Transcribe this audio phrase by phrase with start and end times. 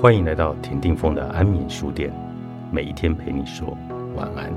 [0.00, 2.10] 欢迎来到田定峰的安眠书店，
[2.72, 3.76] 每一天陪你说
[4.16, 4.50] 晚安。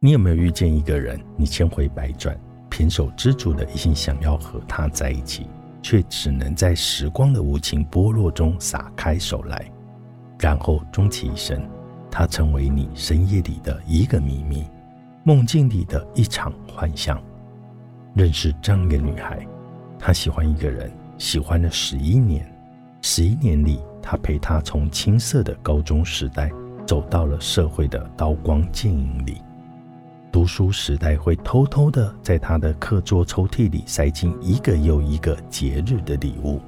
[0.00, 2.36] 你有没有遇见一个人，你千回百转，
[2.68, 5.46] 平手知足的一心想要和他在一起，
[5.80, 9.70] 却只能在时光的无情剥落中撒开手来，
[10.40, 11.62] 然后终其一生。
[12.10, 14.64] 它成为你深夜里的一个秘密，
[15.22, 17.22] 梦境里的一场幻象。
[18.14, 19.46] 认识这样一个女孩，
[19.98, 22.44] 她喜欢一个人，喜欢了十一年。
[23.02, 26.50] 十一年里，他陪她从青涩的高中时代
[26.86, 29.40] 走到了社会的刀光剑影里。
[30.32, 36.60] 读书时代会偷偷的在他的课桌抽屉里塞进一个又一个节日的礼物，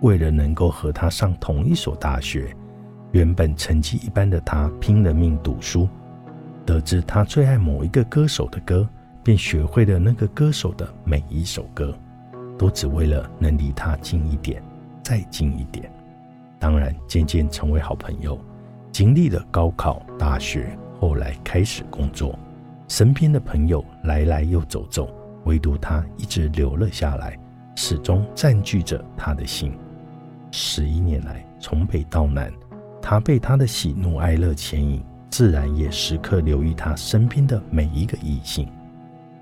[0.00, 2.54] 为了能够和他上同一所大学。
[3.12, 5.88] 原本成绩一般的他拼了命读书，
[6.66, 8.86] 得知他最爱某一个歌手的歌，
[9.22, 11.96] 便学会了那个歌手的每一首歌，
[12.58, 14.62] 都只为了能离他近一点，
[15.02, 15.90] 再近一点。
[16.58, 18.38] 当然，渐渐成为好朋友，
[18.92, 22.38] 经历了高考、大学，后来开始工作，
[22.88, 25.08] 身边的朋友来来又走走，
[25.44, 27.38] 唯独他一直留了下来，
[27.74, 29.72] 始终占据着他的心。
[30.50, 32.52] 十一年来，从北到南。
[33.00, 38.68] 他被他的喜怒哀乐牵引，自然也时刻留意他身边的每一个异性。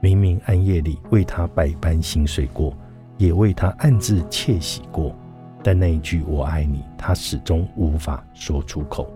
[0.00, 2.76] 明明暗夜里为他百般心碎过，
[3.16, 5.14] 也为他暗自窃喜过，
[5.62, 9.10] 但那一句“我爱你”，他始终无法说出口。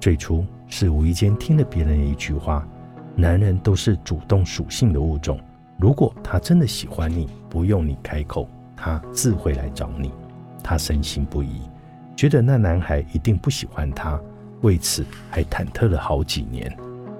[0.00, 2.66] 最初是无意间听了别人一句话
[3.16, 5.38] ：“男人都是主动属性的物种，
[5.76, 10.12] 如果他真的喜欢你，不用你开口，他自会来找你。”
[10.62, 11.62] 他深信不疑。
[12.18, 14.20] 觉得那男孩一定不喜欢他，
[14.62, 16.76] 为此还忐忑了好几年。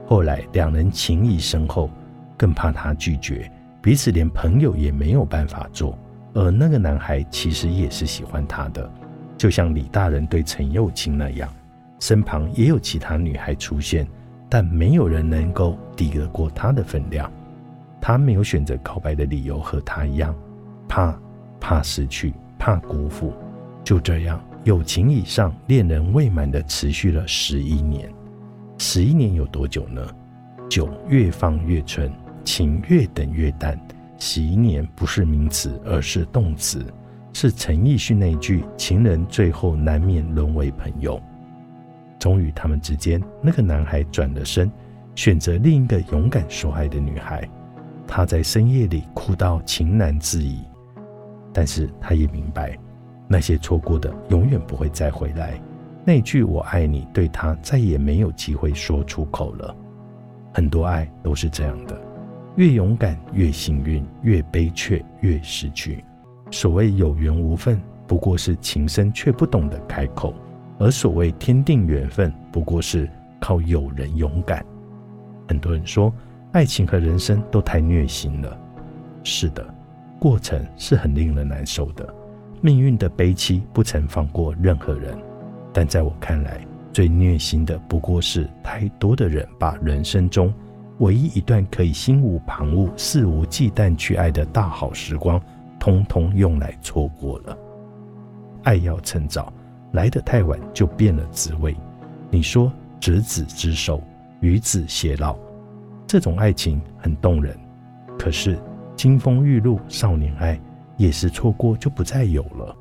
[0.08, 1.88] 后来两人情谊深厚，
[2.36, 3.48] 更怕他拒绝，
[3.80, 5.96] 彼此连朋友也没有办法做。
[6.34, 8.90] 而那个男孩其实也是喜欢她的，
[9.36, 11.48] 就像李大人对陈幼卿那样，
[12.00, 14.04] 身旁也有其他女孩出现，
[14.48, 17.30] 但没有人能够抵得过他的分量。
[18.00, 20.34] 他没有选择告白的理由和他一样，
[20.88, 21.16] 怕
[21.60, 23.32] 怕失去，怕辜负，
[23.84, 24.40] 就这样。
[24.68, 28.12] 友情以上，恋人未满的持续了十一年。
[28.76, 30.06] 十一年有多久呢？
[30.68, 32.12] 酒越放越醇，
[32.44, 33.80] 情越等越淡。
[34.18, 36.84] 十一年不是名词，而是动词，
[37.32, 41.18] 是陈奕迅那句“情人最后难免沦为朋友”。
[42.20, 44.70] 终于，他们之间，那个男孩转了身，
[45.14, 47.48] 选择另一个勇敢说爱的女孩。
[48.06, 50.58] 他在深夜里哭到情难自已，
[51.54, 52.78] 但是他也明白。
[53.28, 55.60] 那些错过的永远不会再回来，
[56.04, 59.76] 那句“我爱你”对他再也没有机会说出口了。
[60.54, 62.00] 很多爱都是这样的，
[62.56, 66.02] 越勇敢越幸运，越悲却越失去。
[66.50, 70.32] 所谓有缘无分，不过是情深却不懂得开口；
[70.78, 73.08] 而所谓天定缘分，不过是
[73.38, 74.64] 靠有人勇敢。
[75.46, 76.10] 很多人说，
[76.52, 78.58] 爱情和人生都太虐心了。
[79.22, 79.62] 是的，
[80.18, 82.14] 过程是很令人难受的。
[82.60, 85.16] 命运的悲戚不曾放过任何人，
[85.72, 86.60] 但在我看来，
[86.92, 90.52] 最虐心的不过是太多的人把人生中
[90.98, 95.40] 唯一一段可以心无旁骛、肆无忌惮去爱的大好时光，
[95.78, 97.56] 通通用来错过了。
[98.64, 99.52] 爱要趁早，
[99.92, 101.76] 来得太晚就变了滋味。
[102.30, 104.02] 你说执子之手，
[104.40, 105.36] 与子偕老，
[106.06, 107.56] 这种爱情很动人，
[108.18, 108.58] 可是
[108.96, 110.60] 金风玉露少年爱。
[110.98, 112.76] 也是错过就不再有了。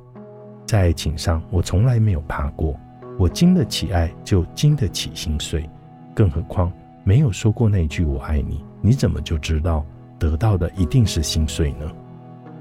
[0.65, 2.75] 在爱情上，我从来没有怕过。
[3.17, 5.67] 我经得起爱，就经得起心碎。
[6.13, 6.71] 更何况
[7.03, 9.85] 没有说过那句“我爱你”，你怎么就知道
[10.19, 11.89] 得到的一定是心碎呢？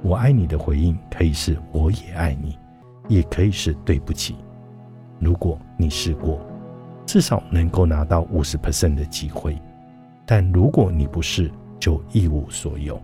[0.03, 2.57] 我爱你的回应可以是“我也爱你”，
[3.09, 4.37] 也可以是“对不起”。
[5.19, 6.39] 如果你试过，
[7.07, 9.61] 至少能够拿到五十 percent 的机会。
[10.25, 11.51] 但如果你不试，
[11.81, 13.01] 就一无所有。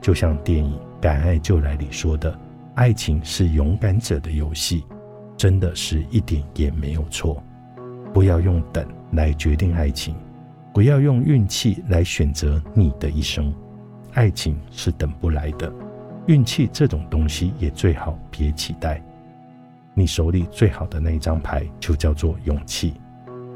[0.00, 0.78] 就像电影。
[1.02, 2.38] 敢爱就来里说的，
[2.76, 4.84] 爱情是勇敢者的游戏，
[5.36, 7.42] 真的是一点也没有错。
[8.14, 10.14] 不要用等来决定爱情，
[10.72, 13.52] 不要用运气来选择你的一生。
[14.12, 15.72] 爱情是等不来的，
[16.28, 19.02] 运气这种东西也最好别期待。
[19.94, 22.94] 你手里最好的那一张牌就叫做勇气。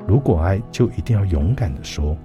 [0.04, 2.16] 如果爱，就一定要勇敢的说，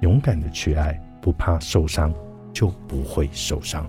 [0.00, 2.14] 勇敢的去爱，不怕受伤，
[2.50, 3.86] 就不会受伤。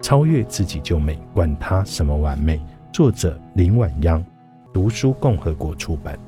[0.00, 2.60] 超越自己就美，管他什么完美。
[2.92, 4.24] 作者林婉央，
[4.72, 6.18] 读书共和国出版。